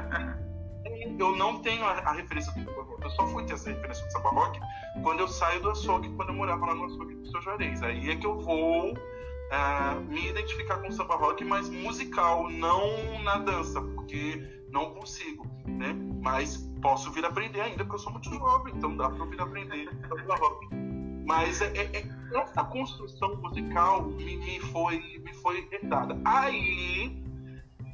Eu 1.18 1.36
não 1.36 1.60
tenho 1.60 1.84
a, 1.84 1.92
a 1.92 2.12
referência 2.12 2.52
do 2.52 2.64
samba 2.64 2.82
rock. 2.82 3.02
Eu 3.02 3.10
só 3.10 3.26
fui 3.28 3.44
ter 3.44 3.54
essa 3.54 3.70
referência 3.70 4.04
do 4.04 4.12
samba 4.12 4.30
rock 4.30 4.60
quando 5.02 5.20
eu 5.20 5.28
saio 5.28 5.60
do 5.60 5.70
açougue, 5.70 6.08
quando 6.10 6.30
eu 6.30 6.34
morava 6.34 6.66
lá 6.66 6.74
no 6.74 6.84
açougue 6.84 7.14
do 7.14 7.26
seu 7.30 7.40
Juarez. 7.42 7.82
Aí 7.82 8.10
é 8.10 8.16
que 8.16 8.26
eu 8.26 8.40
vou 8.40 8.92
uh, 8.92 10.00
me 10.08 10.28
identificar 10.28 10.78
com 10.78 10.88
o 10.88 10.92
samba 10.92 11.16
rock, 11.16 11.44
mas 11.44 11.68
musical, 11.68 12.48
não 12.50 13.22
na 13.22 13.38
dança, 13.38 13.80
porque 13.80 14.42
não 14.70 14.94
consigo, 14.94 15.46
né? 15.66 15.94
Mas 16.22 16.56
posso 16.80 17.10
vir 17.12 17.24
aprender 17.24 17.60
ainda, 17.60 17.84
porque 17.84 17.96
eu 17.96 17.98
sou 17.98 18.12
muito 18.12 18.30
jovem, 18.30 18.74
então 18.74 18.96
dá 18.96 19.10
para 19.10 19.18
eu 19.18 19.30
vir 19.30 19.40
aprender 19.40 19.88
samba 20.08 20.34
rock. 20.36 20.81
Mas 21.24 21.60
é, 21.60 21.66
é, 21.76 21.98
é 21.98 22.22
essa 22.34 22.64
construção 22.64 23.36
musical 23.36 24.04
me, 24.04 24.36
me, 24.36 24.60
foi, 24.60 24.98
me 25.18 25.32
foi 25.34 25.68
herdada. 25.70 26.18
Aí 26.24 27.22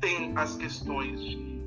tem 0.00 0.36
as 0.36 0.56
questões 0.56 1.20
de 1.20 1.58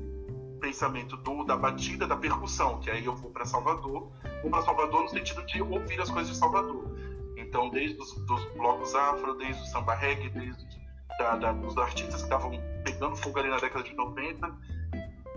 pensamento 0.60 1.16
do, 1.18 1.44
da 1.44 1.56
batida, 1.56 2.06
da 2.06 2.16
percussão, 2.16 2.80
que 2.80 2.90
aí 2.90 3.04
eu 3.04 3.14
vou 3.14 3.30
para 3.30 3.44
Salvador. 3.44 4.10
Vou 4.42 4.50
para 4.50 4.62
Salvador 4.62 5.02
no 5.02 5.08
sentido 5.08 5.44
de 5.46 5.60
ouvir 5.60 6.00
as 6.00 6.10
coisas 6.10 6.32
de 6.32 6.38
Salvador. 6.38 6.96
Então, 7.36 7.68
desde 7.70 8.00
os 8.00 8.14
dos 8.26 8.44
blocos 8.54 8.94
afro, 8.94 9.34
desde 9.36 9.60
o 9.62 9.66
samba 9.66 9.94
reggae, 9.94 10.30
desde 10.30 10.82
da, 11.18 11.36
da, 11.36 11.52
dos 11.52 11.76
artistas 11.76 12.16
que 12.16 12.22
estavam 12.22 12.52
pegando 12.84 13.16
fogo 13.16 13.38
ali 13.38 13.50
na 13.50 13.58
década 13.58 13.84
de 13.84 13.94
90. 13.94 14.50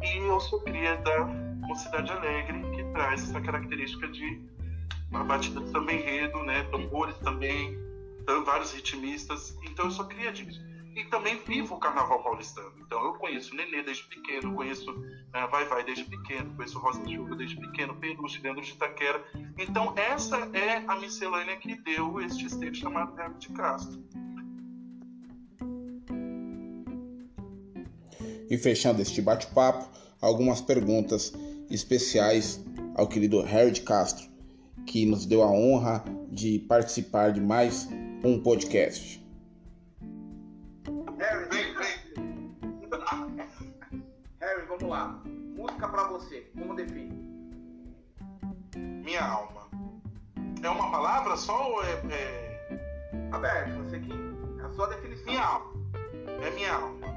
E 0.01 0.17
eu 0.17 0.39
sou 0.39 0.61
cria 0.61 0.95
da 0.97 1.25
Mocidade 1.25 2.11
Alegre, 2.11 2.61
que 2.71 2.83
traz 2.91 3.29
essa 3.29 3.41
característica 3.41 4.07
de 4.07 4.41
uma 5.15 5.23
batida 5.23 5.61
de 5.61 5.71
samba 5.71 5.93
enredo, 5.93 6.43
né? 6.43 6.63
tambores 6.63 7.17
também, 7.19 7.77
vários 8.45 8.73
ritmistas. 8.73 9.57
Então 9.63 9.85
eu 9.85 9.91
sou 9.91 10.05
cria 10.05 10.31
disso 10.31 10.61
e 10.95 11.03
também 11.05 11.41
vivo 11.45 11.75
o 11.75 11.79
carnaval 11.79 12.23
paulistano. 12.23 12.71
Então 12.79 13.03
eu 13.03 13.13
conheço 13.13 13.53
Nenê 13.55 13.83
desde 13.83 14.03
pequeno, 14.03 14.55
conheço 14.55 14.89
uh, 14.91 15.51
Vai 15.51 15.65
Vai 15.65 15.83
desde 15.83 16.05
pequeno, 16.05 16.53
conheço 16.55 16.79
Rosa 16.79 17.01
de 17.03 17.15
Chuva 17.15 17.35
desde 17.35 17.57
pequeno, 17.57 17.95
Peruche 17.95 18.41
dentro 18.41 18.61
de 18.61 18.71
Itaquera. 18.71 19.23
Então 19.57 19.93
essa 19.97 20.37
é 20.53 20.83
a 20.87 20.95
miscelânea 20.95 21.57
que 21.57 21.75
deu 21.81 22.21
este 22.21 22.45
esteio 22.45 22.73
chamado 22.73 23.19
Hermes 23.19 23.39
de 23.39 23.49
Castro. 23.49 24.03
E 28.49 28.57
fechando 28.57 29.01
este 29.01 29.21
bate-papo, 29.21 29.89
algumas 30.21 30.61
perguntas 30.61 31.33
especiais 31.69 32.63
ao 32.95 33.07
querido 33.07 33.41
Harry 33.41 33.71
de 33.71 33.81
Castro, 33.81 34.34
que 34.85 35.05
nos 35.05 35.25
deu 35.25 35.43
a 35.43 35.51
honra 35.51 36.03
de 36.29 36.59
participar 36.59 37.31
de 37.31 37.41
mais 37.41 37.87
um 38.23 38.41
podcast. 38.41 39.25
para 45.95 46.07
você? 46.09 46.41
Como 46.57 46.75
define? 46.75 47.13
Minha 48.75 49.23
alma. 49.23 49.69
É 50.61 50.69
uma 50.69 50.91
palavra 50.91 51.37
só 51.37 51.71
ou 51.71 51.83
é. 51.83 51.93
é... 52.11 53.29
Aberto, 53.31 53.83
você 53.83 53.99
que. 53.99 54.11
É 54.11 54.65
a 54.65 54.69
sua 54.71 54.87
definição. 54.87 55.25
Minha 55.25 55.45
alma. 55.45 55.73
É 56.45 56.51
minha 56.51 56.73
alma. 56.73 57.07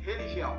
Religião. 0.00 0.56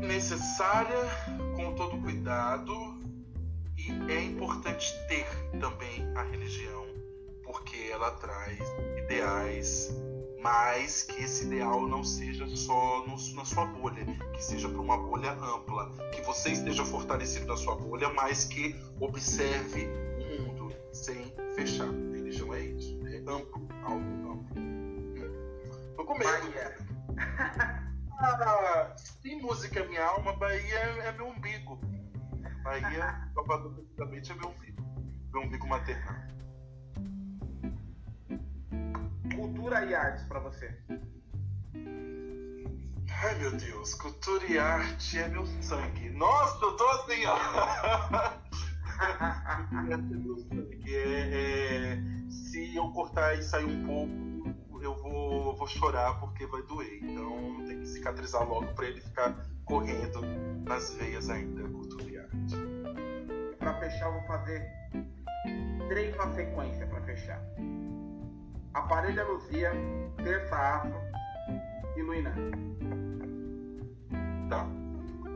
Necessária, 0.00 1.04
com 1.54 1.74
todo 1.74 2.00
cuidado, 2.00 2.72
e 3.76 4.12
é 4.12 4.22
importante 4.22 4.92
ter 5.08 5.26
também 5.60 6.06
a 6.16 6.22
religião, 6.22 6.86
porque 7.44 7.90
ela 7.92 8.10
traz 8.12 8.58
ideais 9.04 9.90
mas 10.46 11.02
que 11.02 11.24
esse 11.24 11.44
ideal 11.44 11.88
não 11.88 12.04
seja 12.04 12.46
só 12.46 13.04
no, 13.04 13.16
na 13.34 13.44
sua 13.44 13.66
bolha, 13.66 14.04
que 14.32 14.44
seja 14.44 14.68
para 14.68 14.80
uma 14.80 14.96
bolha 14.96 15.32
ampla, 15.32 15.90
que 16.12 16.22
você 16.22 16.50
esteja 16.50 16.84
fortalecido 16.84 17.46
na 17.46 17.56
sua 17.56 17.74
bolha, 17.74 18.08
mas 18.10 18.44
que 18.44 18.76
observe 19.00 19.88
o 20.20 20.42
mundo 20.42 20.72
sem 20.92 21.34
fechar. 21.56 21.88
A 21.88 22.14
religião 22.14 22.54
é 22.54 22.60
isso, 22.60 22.96
é 23.08 23.16
amplo, 23.28 23.68
algo 23.82 24.30
amplo. 24.30 24.56
Tô 25.96 26.04
com 26.04 26.16
medo. 26.16 26.30
Ah, 28.18 28.94
tem 29.22 29.40
música 29.40 29.80
é 29.80 29.88
minha 29.88 30.04
alma, 30.04 30.34
Bahia 30.34 30.78
é 30.78 31.12
meu 31.12 31.28
umbigo. 31.28 31.80
Bahia, 32.62 33.30
basicamente, 33.46 34.32
é 34.32 34.34
meu 34.34 34.48
umbigo. 34.48 34.82
Meu 35.32 35.42
umbigo 35.42 35.66
maternal. 35.66 36.26
cultura 39.36 39.84
e 39.84 39.94
artes 39.94 40.24
para 40.24 40.40
você? 40.40 40.74
Ai 43.22 43.38
meu 43.38 43.56
Deus, 43.56 43.94
cultura 43.94 44.44
e 44.46 44.58
arte 44.58 45.18
é 45.18 45.28
meu 45.28 45.46
sangue. 45.60 46.10
Nossa, 46.10 46.64
eu 46.64 46.76
tô 46.76 46.88
assim, 46.88 47.24
ó. 47.26 47.36
é 49.92 49.96
meu 49.96 50.36
sangue. 50.38 50.94
É, 50.94 51.92
é, 51.92 51.98
se 52.30 52.76
eu 52.76 52.90
cortar 52.92 53.38
e 53.38 53.42
sair 53.42 53.64
um 53.64 53.86
pouco, 53.86 54.12
eu 54.86 54.94
vou, 54.94 55.54
vou 55.56 55.66
chorar 55.66 56.18
porque 56.20 56.46
vai 56.46 56.62
doer. 56.62 57.00
Então 57.02 57.64
tem 57.66 57.80
que 57.80 57.86
cicatrizar 57.86 58.48
logo 58.48 58.66
para 58.74 58.86
ele 58.86 59.00
ficar 59.00 59.36
correndo 59.64 60.20
nas 60.64 60.94
veias 60.94 61.28
ainda, 61.28 61.68
cultura 61.68 62.04
e 62.04 62.18
arte. 62.18 62.56
Para 63.58 63.74
fechar, 63.80 64.06
eu 64.06 64.12
vou 64.12 64.22
fazer 64.22 64.64
três 65.88 66.16
na 66.16 66.32
sequência 66.32 66.86
para 66.86 67.00
fechar. 67.02 67.42
Aparelha 68.74 69.24
Luzia, 69.24 69.72
Terça 70.22 70.56
Afro 70.56 71.00
e 71.96 72.02
Luiná. 72.02 72.32
Tá. 74.48 74.64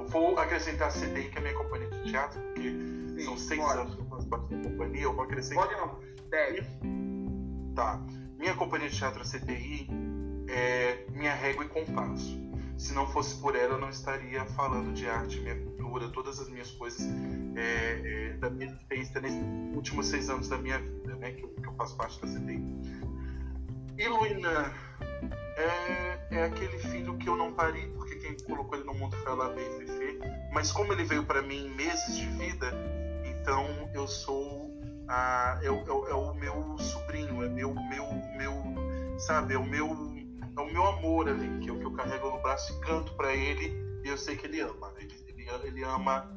vou 0.07 0.39
acrescentar 0.39 0.89
a 0.89 0.93
CDI, 0.93 1.31
que 1.31 1.39
é 1.39 1.41
minha 1.41 1.55
companhia 1.55 1.91
de 1.91 2.11
teatro, 2.11 2.41
porque 2.41 2.71
Sim, 2.71 3.25
são 3.25 3.37
seis 3.37 3.61
pode. 3.61 3.79
anos 3.81 3.95
que 3.97 4.01
eu 4.01 4.07
faço 4.07 4.29
parte 4.29 4.55
da 4.55 4.71
companhia, 4.71 5.03
eu 5.03 5.15
vou 5.15 5.25
acrescentar. 5.25 5.67
Pode 5.67 5.81
não, 5.81 5.99
dez. 6.29 6.67
Tá. 7.75 8.01
Minha 8.41 8.55
companhia 8.55 8.89
de 8.89 8.97
teatro, 8.97 9.21
a 9.21 9.25
CTI, 9.25 9.87
é 10.49 11.05
minha 11.11 11.35
régua 11.35 11.63
e 11.63 11.69
compasso. 11.69 12.41
Se 12.79 12.95
não 12.95 13.07
fosse 13.07 13.39
por 13.39 13.55
ela, 13.55 13.75
eu 13.75 13.79
não 13.79 13.91
estaria 13.91 14.43
falando 14.47 14.95
de 14.95 15.07
arte, 15.07 15.39
minha 15.41 15.55
cultura, 15.55 16.09
todas 16.09 16.41
as 16.41 16.49
minhas 16.49 16.71
coisas 16.71 17.07
é, 17.55 18.31
é, 18.31 18.33
da 18.39 18.49
minha 18.49 18.65
existência 18.65 19.21
nesses 19.21 19.43
últimos 19.75 20.07
seis 20.07 20.31
anos 20.31 20.49
da 20.49 20.57
minha 20.57 20.79
vida, 20.79 21.17
né, 21.17 21.33
que 21.33 21.45
eu, 21.45 21.49
que 21.51 21.69
eu 21.69 21.75
faço 21.75 21.95
parte 21.99 22.19
da 22.23 22.29
CTI. 22.29 22.65
E 23.99 24.05
é, 25.61 26.19
é 26.31 26.45
aquele 26.45 26.79
filho 26.79 27.19
que 27.19 27.29
eu 27.29 27.37
não 27.37 27.53
parei, 27.53 27.89
porque 27.89 28.17
quem 28.17 28.35
colocou 28.39 28.79
ele 28.79 28.87
no 28.87 28.95
mundo 28.95 29.15
foi 29.19 29.33
a 29.33 29.55
Fefe. 29.55 30.19
Mas 30.51 30.73
como 30.73 30.95
ele 30.95 31.05
veio 31.05 31.27
para 31.27 31.43
mim 31.43 31.67
em 31.67 31.75
meses 31.75 32.17
de 32.17 32.27
vida, 32.39 32.73
então 33.27 33.91
eu 33.93 34.09
sou 34.09 34.70
é, 35.11 35.67
é, 35.67 35.67
é, 35.67 36.15
o 36.15 36.35
meu 36.35 36.79
sobrinho, 36.79 37.43
é 37.43 37.49
meu, 37.49 37.75
meu, 37.75 38.07
meu, 38.37 39.19
sabe, 39.19 39.55
é 39.55 39.59
o 39.59 39.65
meu, 39.65 39.87
é 40.57 40.61
o 40.61 40.73
meu 40.73 40.87
amor 40.87 41.29
ali 41.29 41.59
que 41.61 41.69
eu, 41.69 41.79
que 41.79 41.85
eu 41.85 41.93
carrego 41.93 42.31
no 42.31 42.41
braço 42.41 42.73
e 42.73 42.81
canto 42.81 43.13
para 43.15 43.35
ele 43.35 43.75
e 44.05 44.09
eu 44.09 44.17
sei 44.17 44.37
que 44.37 44.47
ele 44.47 44.61
ama. 44.61 44.93
Ele, 44.97 45.15
ele, 45.27 45.49
ele 45.65 45.85
ama 45.85 46.31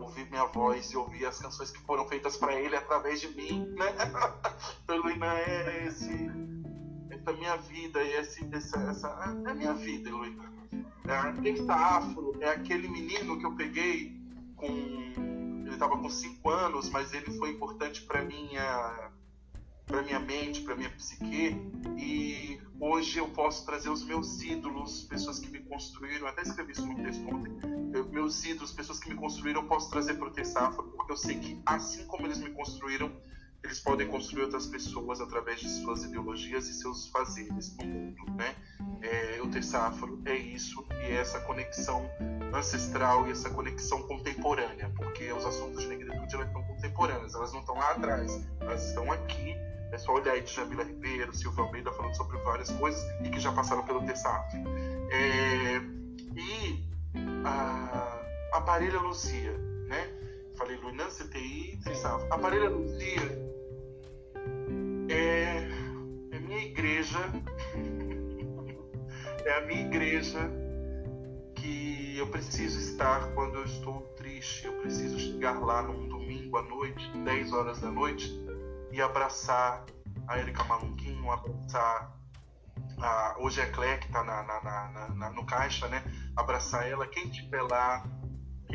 ouvir 0.00 0.28
minha 0.30 0.44
voz 0.46 0.90
e 0.90 0.96
ouvir 0.96 1.24
as 1.24 1.38
canções 1.38 1.70
que 1.70 1.80
foram 1.80 2.06
feitas 2.06 2.36
para 2.36 2.52
ele 2.54 2.76
através 2.76 3.20
de 3.20 3.28
mim, 3.28 3.66
né? 3.76 3.86
então, 4.84 4.98
Luinan 4.98 5.32
é 5.32 5.86
esse 5.86 6.30
da 7.24 7.32
minha 7.32 7.56
vida 7.56 8.02
e 8.02 8.12
esse, 8.16 8.46
essa, 8.52 8.78
essa 8.90 9.08
é 9.46 9.50
a 9.50 9.54
minha 9.54 9.72
vida, 9.72 10.10
Luísa. 10.10 10.42
É, 11.06 11.48
está 11.48 11.96
afro 11.96 12.34
é 12.40 12.50
aquele 12.50 12.88
menino 12.88 13.38
que 13.38 13.46
eu 13.46 13.54
peguei 13.56 14.20
com 14.56 14.68
estava 15.84 16.00
com 16.00 16.08
5 16.08 16.50
anos, 16.50 16.88
mas 16.88 17.12
ele 17.12 17.30
foi 17.38 17.50
importante 17.50 18.02
para 18.02 18.22
minha 18.22 19.10
para 19.86 20.00
minha 20.02 20.18
mente, 20.18 20.62
para 20.62 20.74
minha 20.74 20.88
psique. 20.88 21.56
E 21.98 22.58
hoje 22.80 23.18
eu 23.18 23.28
posso 23.28 23.66
trazer 23.66 23.90
os 23.90 24.02
meus 24.02 24.40
ídolos, 24.40 25.02
pessoas 25.04 25.38
que 25.38 25.50
me 25.50 25.60
construíram, 25.60 26.26
até 26.26 26.40
escrevi 26.40 26.72
isso 26.72 26.86
no 26.86 26.94
texto 26.96 27.28
ontem, 27.28 27.52
meus 28.10 28.42
ídolos, 28.44 28.72
pessoas 28.72 28.98
que 28.98 29.10
me 29.10 29.14
construíram, 29.14 29.60
eu 29.60 29.68
posso 29.68 29.90
trazer 29.90 30.14
para 30.14 30.28
o 30.28 30.30
Tessafra, 30.30 30.82
porque 30.82 31.12
eu 31.12 31.16
sei 31.16 31.38
que 31.38 31.60
assim 31.66 32.06
como 32.06 32.26
eles 32.26 32.38
me 32.38 32.50
construíram, 32.50 33.12
eles 33.62 33.78
podem 33.80 34.08
construir 34.08 34.44
outras 34.44 34.66
pessoas 34.66 35.20
através 35.20 35.60
de 35.60 35.68
suas 35.68 36.04
ideologias 36.04 36.66
e 36.68 36.74
seus 36.74 37.08
fazeres 37.08 37.76
no 37.76 37.84
mundo, 37.84 38.24
né? 38.36 38.56
É, 39.02 39.42
o 39.42 39.50
Tessafro 39.50 40.20
é 40.24 40.36
isso 40.36 40.82
e 40.92 41.12
é 41.12 41.16
essa 41.16 41.40
conexão 41.40 42.08
ancestral 42.56 43.26
e 43.26 43.32
essa 43.32 43.50
conexão 43.50 44.02
contemporânea, 44.02 44.90
porque 44.96 45.30
os 45.32 45.44
assuntos 45.44 45.82
de 45.82 45.88
negritude 45.88 46.34
elas 46.34 46.46
estão 46.46 46.62
contemporâneas, 46.62 47.34
elas 47.34 47.52
não 47.52 47.60
estão 47.60 47.74
lá 47.76 47.90
atrás, 47.92 48.40
elas 48.60 48.88
estão 48.88 49.12
aqui. 49.12 49.54
É 49.92 49.98
só 49.98 50.12
olhar 50.12 50.32
aí 50.32 50.40
de 50.42 50.52
Jamila 50.52 50.82
Ribeiro, 50.82 51.34
Silvio 51.34 51.64
Almeida 51.64 51.92
falando 51.92 52.16
sobre 52.16 52.38
várias 52.38 52.70
coisas 52.70 53.04
e 53.22 53.28
que 53.28 53.38
já 53.38 53.52
passaram 53.52 53.84
pelo 53.84 54.02
Tessafro. 54.04 54.58
É, 55.10 55.76
e 56.36 56.82
a, 57.44 58.20
a 58.54 58.60
Parelha 58.62 58.98
Luzia, 59.00 59.52
né? 59.86 60.08
Falei 60.56 60.78
Luinan 60.78 61.08
CTI, 61.08 61.78
Tessafro. 61.84 62.26
A 62.32 62.38
Parelha 62.38 62.70
Luzia 62.70 63.20
é, 65.08 65.68
é 66.32 66.38
minha 66.40 66.58
igreja, 66.58 67.18
é 69.44 69.58
a 69.58 69.60
minha 69.60 69.82
igreja 69.82 70.63
que 72.14 72.20
eu 72.20 72.28
preciso 72.28 72.78
estar 72.78 73.26
quando 73.34 73.56
eu 73.56 73.64
estou 73.64 74.00
triste. 74.16 74.66
Eu 74.66 74.74
preciso 74.74 75.18
chegar 75.18 75.58
lá 75.58 75.82
num 75.82 76.06
domingo 76.06 76.56
à 76.56 76.62
noite, 76.62 77.10
10 77.24 77.52
horas 77.52 77.80
da 77.80 77.90
noite, 77.90 78.32
e 78.92 79.02
abraçar 79.02 79.84
a 80.28 80.38
Erika 80.38 80.62
Malunguinho, 80.62 81.28
abraçar 81.28 82.16
a, 83.00 83.34
hoje 83.40 83.60
é 83.60 83.64
a 83.64 83.72
Clé 83.72 83.96
que 83.96 84.12
na, 84.12 84.22
na, 84.22 85.08
na, 85.12 85.30
no 85.30 85.44
caixa, 85.44 85.88
né? 85.88 86.04
Abraçar 86.36 86.88
ela, 86.88 87.04
quem 87.04 87.28
estiver 87.28 87.62
lá 87.62 88.04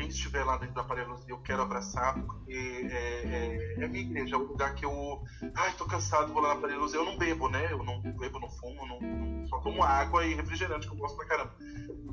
quem 0.00 0.08
estiver 0.08 0.42
lá 0.44 0.56
dentro 0.56 0.74
da 0.74 0.80
Aparelhos, 0.80 1.22
eu 1.28 1.38
quero 1.38 1.60
abraçar, 1.60 2.14
porque 2.14 2.52
é, 2.54 3.76
é, 3.76 3.84
é, 3.84 3.88
minha 3.88 4.02
igreja, 4.02 4.34
é 4.34 4.38
o 4.38 4.46
lugar 4.46 4.74
que 4.74 4.84
eu. 4.84 5.22
Ai, 5.54 5.72
tô 5.76 5.84
cansado, 5.84 6.32
vou 6.32 6.40
lá 6.40 6.48
na 6.48 6.54
Aparelhos. 6.54 6.94
Eu 6.94 7.04
não 7.04 7.18
bebo, 7.18 7.48
né? 7.50 7.70
Eu 7.70 7.82
não 7.84 8.00
bebo, 8.00 8.40
não 8.40 8.48
fumo, 8.48 8.86
não, 8.86 9.46
só 9.46 9.58
tomo 9.60 9.82
água 9.82 10.24
e 10.24 10.34
refrigerante, 10.34 10.86
que 10.86 10.92
eu 10.94 10.96
gosto 10.96 11.16
pra 11.16 11.26
caramba. 11.26 11.54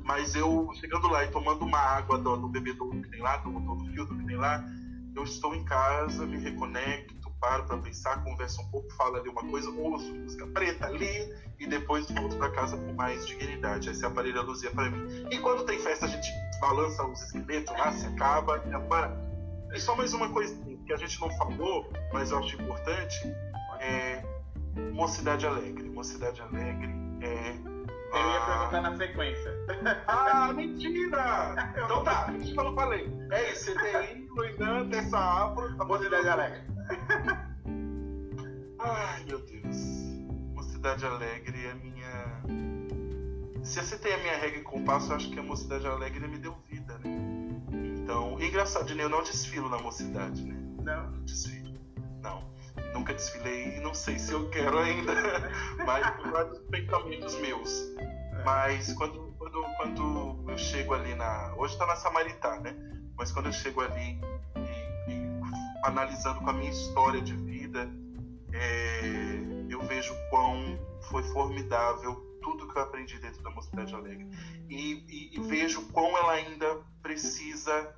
Mas 0.04 0.34
eu, 0.34 0.70
chegando 0.74 1.08
lá 1.08 1.24
e 1.24 1.30
tomando 1.30 1.64
uma 1.64 1.78
água 1.78 2.18
do, 2.18 2.36
do 2.36 2.48
bebedouro 2.48 3.00
que 3.00 3.08
tem 3.08 3.20
lá, 3.20 3.38
do, 3.38 3.50
do 3.58 3.92
filtro 3.92 4.16
que 4.18 4.26
tem 4.26 4.36
lá, 4.36 4.62
eu 5.16 5.24
estou 5.24 5.54
em 5.54 5.64
casa, 5.64 6.26
me 6.26 6.38
reconecto 6.38 7.18
paro 7.40 7.64
para 7.64 7.78
pensar, 7.78 8.22
converso 8.22 8.60
um 8.60 8.70
pouco, 8.70 8.92
falo 8.94 9.16
ali 9.16 9.28
uma 9.28 9.42
coisa, 9.44 9.70
ouço 9.70 10.12
música 10.14 10.46
preta 10.48 10.86
ali 10.86 11.32
e 11.58 11.66
depois 11.66 12.08
volto 12.10 12.36
para 12.36 12.50
casa 12.50 12.76
com 12.76 12.92
mais 12.92 13.26
dignidade. 13.26 13.88
Esse 13.90 14.04
aparelho 14.04 14.40
a 14.40 14.42
luzia 14.42 14.70
para 14.70 14.90
mim. 14.90 15.26
E 15.30 15.38
quando 15.38 15.64
tem 15.64 15.78
festa, 15.78 16.07
balança 16.60 17.04
os 17.06 17.22
esqueletos 17.22 17.72
lá, 17.72 17.92
se 17.92 18.06
acaba, 18.06 18.62
é 18.66 19.76
E 19.76 19.80
só 19.80 19.96
mais 19.96 20.12
uma 20.12 20.30
coisa 20.30 20.54
que 20.86 20.92
a 20.92 20.96
gente 20.96 21.20
não 21.20 21.30
falou, 21.36 21.90
mas 22.12 22.30
eu 22.30 22.38
acho 22.38 22.60
importante, 22.60 23.18
é 23.80 24.22
Mocidade 24.92 25.46
Alegre. 25.46 25.88
Mocidade 25.90 26.40
Alegre 26.40 26.92
é 27.22 27.78
eu 28.10 28.30
ia 28.30 28.40
perguntar 28.40 28.80
na 28.80 28.96
sequência. 28.96 29.58
Ah, 30.06 30.52
mentira! 30.52 31.54
Então 31.76 32.02
tá, 32.02 32.26
a 32.26 32.32
gente 32.32 32.54
não 32.54 32.74
falei. 32.74 33.06
É 33.30 33.52
isso, 33.52 33.74
CTI, 33.74 34.26
Luinan, 34.30 34.88
Tessa 34.88 35.18
Afro, 35.18 35.76
a 35.78 35.84
Mocidade 35.84 36.28
Alegre. 36.28 36.62
Ai, 38.78 39.24
meu 39.26 39.40
Deus. 39.40 39.76
Mocidade 40.54 41.04
Alegre 41.04 41.66
é 41.66 41.74
minha. 41.74 41.97
Se 43.68 43.78
essa 43.78 43.98
tem 43.98 44.14
a 44.14 44.18
minha 44.18 44.34
regra 44.38 44.58
em 44.58 44.62
compasso, 44.62 45.12
eu 45.12 45.16
acho 45.16 45.30
que 45.30 45.38
a 45.38 45.42
Mocidade 45.42 45.86
Alegre 45.86 46.26
me 46.26 46.38
deu 46.38 46.56
vida, 46.70 46.98
né? 47.00 47.10
Então, 48.02 48.40
engraçado, 48.40 48.94
né? 48.94 49.04
Eu 49.04 49.10
não 49.10 49.22
desfilo 49.22 49.68
na 49.68 49.76
mocidade, 49.76 50.42
né? 50.42 50.56
Não, 50.82 51.10
não 51.10 51.22
desfilo. 51.26 51.78
Não. 52.22 52.50
Nunca 52.94 53.12
desfilei 53.12 53.76
e 53.76 53.80
não 53.80 53.92
sei 53.92 54.18
se 54.18 54.32
eu 54.32 54.48
quero 54.48 54.78
ainda. 54.78 55.12
Mas 55.84 56.10
por 56.16 56.30
vários 56.30 56.58
pensamentos 56.60 57.34
meus. 57.40 57.94
É. 57.98 58.42
Mas 58.42 58.94
quando, 58.94 59.34
quando, 59.36 59.62
quando 59.76 60.44
eu 60.48 60.56
chego 60.56 60.94
ali 60.94 61.14
na. 61.14 61.54
Hoje 61.58 61.76
tá 61.76 61.84
na 61.84 61.96
Samaritá, 61.96 62.58
né? 62.60 62.74
Mas 63.18 63.30
quando 63.32 63.46
eu 63.46 63.52
chego 63.52 63.82
ali 63.82 64.18
analisando 65.84 66.40
com 66.40 66.48
a 66.48 66.54
minha 66.54 66.70
história 66.70 67.20
de 67.20 67.36
vida, 67.36 67.86
é, 68.50 69.42
eu 69.68 69.82
vejo 69.82 70.14
quão 70.30 70.78
foi 71.02 71.22
formidável 71.24 72.27
tudo 72.42 72.68
que 72.68 72.76
eu 72.76 72.82
aprendi 72.82 73.18
dentro 73.18 73.42
da 73.42 73.50
Mocidade 73.50 73.94
Alegre. 73.94 74.28
E, 74.68 75.04
e, 75.08 75.36
e 75.36 75.40
vejo 75.40 75.82
quão 75.92 76.16
ela 76.16 76.32
ainda 76.32 76.80
precisa. 77.02 77.94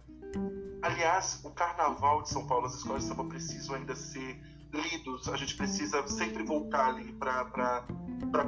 Aliás, 0.83 1.41
o 1.45 1.51
carnaval 1.51 2.23
de 2.23 2.31
São 2.31 2.47
Paulo, 2.47 2.67
as 2.67 2.75
escolas 2.75 3.03
de 3.03 3.09
samba 3.09 3.25
precisam 3.25 3.75
ainda 3.75 3.95
ser 3.95 4.41
lidos. 4.73 5.29
A 5.29 5.37
gente 5.37 5.57
precisa 5.57 6.07
sempre 6.07 6.43
voltar 6.43 6.89
ali 6.89 7.13
para 7.13 7.85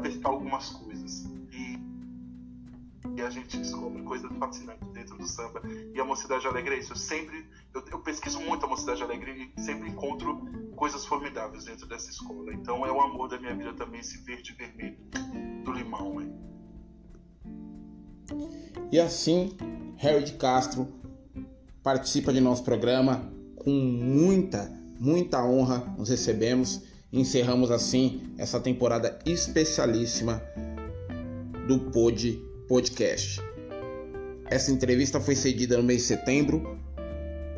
pescar 0.01 0.33
algumas 0.33 0.71
coisas 0.71 1.27
e 3.17 3.21
a 3.21 3.31
gente 3.31 3.57
descobre 3.59 4.03
coisas 4.03 4.31
fascinantes 4.39 4.89
dentro 4.93 5.17
do 5.17 5.27
samba. 5.27 5.61
E 5.95 6.01
a 6.01 6.05
Mocidade 6.05 6.47
Alegre 6.47 6.77
é 6.77 6.79
isso. 6.79 6.93
Eu 6.93 6.97
sempre, 6.97 7.47
eu, 7.75 7.85
eu, 7.91 7.99
pesquiso 8.01 8.41
muito 8.41 8.65
a 8.65 8.69
Mocidade 8.69 9.03
Alegre 9.03 9.53
e 9.57 9.61
sempre 9.61 9.89
encontro 9.89 10.41
coisas 10.77 11.05
formidáveis 11.05 11.65
dentro 11.65 11.87
dessa 11.87 12.11
escola. 12.11 12.53
Então 12.55 12.87
é 12.87 12.93
o 12.93 13.01
amor 13.01 13.29
da 13.29 13.39
minha 13.39 13.55
vida 13.55 13.73
também, 13.75 14.01
esse 14.01 14.19
verde 14.19 14.53
e 14.53 14.55
vermelho 14.55 14.97
E 18.91 19.01
assim, 19.01 19.53
Harry 19.97 20.33
Castro 20.33 20.89
participa 21.83 22.33
de 22.33 22.41
nosso 22.41 22.63
programa 22.63 23.33
com 23.57 23.71
muita, 23.71 24.71
muita 24.99 25.45
honra. 25.45 25.79
Nos 25.97 26.09
recebemos 26.09 26.83
e 27.13 27.21
encerramos 27.21 27.71
assim 27.71 28.23
essa 28.37 28.61
temporada 28.61 29.19
especialíssima 29.25 30.43
do 31.67 31.79
Pod 31.91 32.41
podcast. 32.69 33.41
Essa 34.47 34.71
entrevista 34.71 35.21
foi 35.21 35.35
cedida 35.35 35.77
no 35.77 35.83
mês 35.83 36.03
de 36.03 36.09
setembro, 36.09 36.79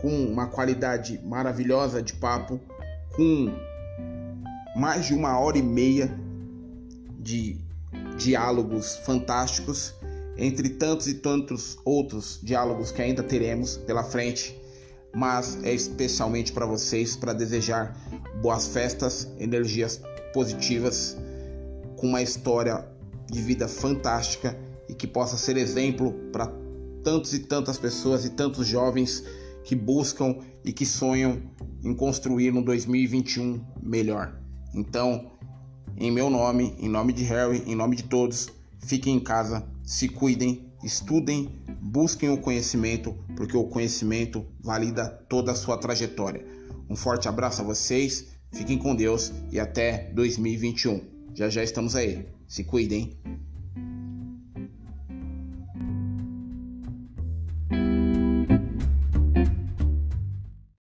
com 0.00 0.26
uma 0.26 0.47
qualidade 0.47 1.21
maravilhosa 1.25 2.02
de 2.02 2.13
papo, 2.13 2.61
com 3.17 3.52
mais 4.76 5.06
de 5.06 5.15
uma 5.15 5.39
hora 5.39 5.58
e 5.58 5.63
meia 5.63 6.17
de 7.19 7.64
diálogos 8.17 8.97
fantásticos, 9.05 9.95
entre 10.37 10.71
tantos 10.71 11.07
e 11.07 11.15
tantos 11.15 11.79
outros 11.85 12.41
diálogos 12.43 12.91
que 12.91 13.03
ainda 13.03 13.23
teremos 13.23 13.77
pela 13.77 14.03
frente, 14.03 14.59
mas 15.15 15.63
é 15.63 15.73
especialmente 15.73 16.53
para 16.53 16.67
vocês 16.67 17.17
para 17.17 17.33
desejar 17.33 17.97
boas 18.43 18.67
festas, 18.67 19.29
energias 19.39 20.00
positivas, 20.33 21.17
com 21.97 22.09
uma 22.09 22.23
história 22.23 22.85
de 23.31 23.41
vida 23.41 23.69
fantástica 23.69 24.59
e 24.89 24.95
que 24.95 25.07
possa 25.07 25.37
ser 25.37 25.57
exemplo 25.57 26.13
para 26.33 26.53
tantos 27.03 27.33
e 27.33 27.41
tantas 27.41 27.79
pessoas 27.79 28.25
e 28.25 28.31
tantos 28.31 28.67
jovens 28.67 29.25
que 29.63 29.75
buscam 29.75 30.39
e 30.65 30.73
que 30.73 30.85
sonham 30.85 31.41
em 31.83 31.95
construir 31.95 32.53
um 32.53 32.63
2021 32.63 33.65
melhor. 33.83 34.39
Então, 34.75 35.31
em 35.97 36.11
meu 36.11 36.28
nome, 36.28 36.75
em 36.78 36.89
nome 36.89 37.13
de 37.13 37.25
Harry, 37.25 37.63
em 37.67 37.75
nome 37.75 37.97
de 37.97 38.04
todos, 38.04 38.49
fiquem 38.78 39.17
em 39.17 39.21
casa, 39.21 39.67
se 39.83 40.09
cuidem, 40.09 40.73
estudem, 40.83 41.50
busquem 41.80 42.30
o 42.30 42.39
conhecimento, 42.39 43.17
porque 43.37 43.57
o 43.57 43.65
conhecimento 43.65 44.45
valida 44.61 45.09
toda 45.28 45.52
a 45.52 45.54
sua 45.54 45.78
trajetória. 45.78 46.45
Um 46.89 46.97
forte 46.97 47.28
abraço 47.28 47.63
a 47.63 47.65
vocês, 47.65 48.26
fiquem 48.52 48.78
com 48.78 48.95
Deus 48.95 49.33
e 49.50 49.59
até 49.59 50.11
2021. 50.15 51.00
Já 51.35 51.49
já 51.49 51.63
estamos 51.63 51.97
aí. 51.97 52.26
Se 52.47 52.63
cuidem. 52.63 53.17